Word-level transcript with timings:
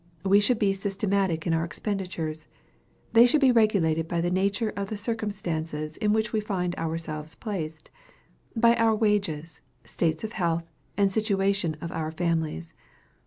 We 0.25 0.39
should 0.39 0.57
be 0.57 0.73
systematic 0.73 1.45
in 1.45 1.53
our 1.53 1.63
expenditures. 1.63 2.47
They 3.13 3.27
should 3.27 3.39
be 3.39 3.51
regulated 3.51 4.07
by 4.07 4.19
the 4.19 4.31
nature 4.31 4.73
of 4.75 4.87
the 4.89 4.97
circumstances 4.97 5.95
in 5.95 6.11
which 6.11 6.33
we 6.33 6.41
find 6.41 6.73
ourselves 6.75 7.35
placed, 7.35 7.91
by 8.55 8.75
our 8.77 8.95
wages, 8.95 9.61
state 9.83 10.23
of 10.23 10.33
health, 10.33 10.67
and 10.97 11.07
the 11.09 11.13
situation 11.13 11.75
of 11.81 11.91
our 11.91 12.09
families. 12.09 12.73